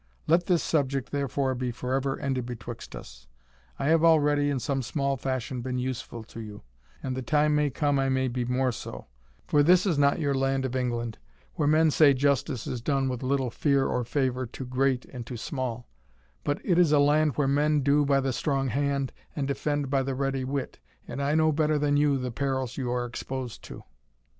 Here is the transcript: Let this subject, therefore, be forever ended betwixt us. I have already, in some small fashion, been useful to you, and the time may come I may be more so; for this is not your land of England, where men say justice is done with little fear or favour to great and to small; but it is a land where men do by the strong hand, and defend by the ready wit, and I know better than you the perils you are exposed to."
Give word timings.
Let 0.25 0.47
this 0.47 0.63
subject, 0.63 1.11
therefore, 1.11 1.53
be 1.53 1.69
forever 1.69 2.19
ended 2.19 2.47
betwixt 2.47 2.95
us. 2.95 3.27
I 3.77 3.89
have 3.89 4.03
already, 4.03 4.49
in 4.49 4.59
some 4.59 4.81
small 4.81 5.15
fashion, 5.15 5.61
been 5.61 5.77
useful 5.77 6.23
to 6.23 6.39
you, 6.39 6.63
and 7.03 7.15
the 7.15 7.21
time 7.21 7.53
may 7.53 7.69
come 7.69 7.99
I 7.99 8.09
may 8.09 8.27
be 8.27 8.43
more 8.43 8.71
so; 8.71 9.05
for 9.47 9.61
this 9.61 9.85
is 9.85 9.99
not 9.99 10.19
your 10.19 10.33
land 10.33 10.65
of 10.65 10.75
England, 10.75 11.19
where 11.53 11.67
men 11.67 11.91
say 11.91 12.15
justice 12.15 12.65
is 12.65 12.81
done 12.81 13.09
with 13.09 13.21
little 13.21 13.51
fear 13.51 13.85
or 13.85 14.03
favour 14.03 14.47
to 14.47 14.65
great 14.65 15.05
and 15.05 15.23
to 15.27 15.37
small; 15.37 15.87
but 16.43 16.59
it 16.65 16.79
is 16.79 16.91
a 16.91 16.97
land 16.97 17.33
where 17.37 17.47
men 17.47 17.81
do 17.81 18.03
by 18.03 18.19
the 18.19 18.33
strong 18.33 18.69
hand, 18.69 19.13
and 19.35 19.47
defend 19.47 19.91
by 19.91 20.01
the 20.01 20.15
ready 20.15 20.43
wit, 20.43 20.79
and 21.07 21.21
I 21.21 21.35
know 21.35 21.51
better 21.51 21.77
than 21.77 21.95
you 21.95 22.17
the 22.17 22.31
perils 22.31 22.75
you 22.75 22.89
are 22.91 23.05
exposed 23.05 23.63
to." 23.65 23.83